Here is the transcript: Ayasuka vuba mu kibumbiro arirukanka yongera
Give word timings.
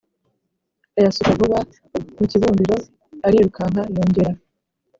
Ayasuka 0.97 1.31
vuba 1.39 1.59
mu 2.17 2.25
kibumbiro 2.31 2.77
arirukanka 3.25 3.81
yongera 3.95 4.33